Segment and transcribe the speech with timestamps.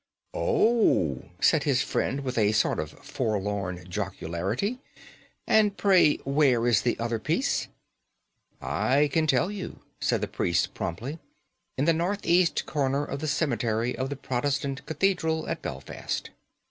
[0.33, 4.79] "Oh!" said his friend, with a sort of forlorn jocularity;
[5.45, 7.67] "and pray where is the other piece?"
[8.59, 11.19] "I can tell you," said the priest promptly.
[11.77, 16.31] "In the northeast corner of the cemetery of the Protestant Cathedral at Belfast."